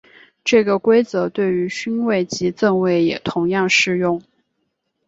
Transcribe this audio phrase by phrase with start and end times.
[0.43, 4.19] 这个规则对于勋位及赠位也同样适用。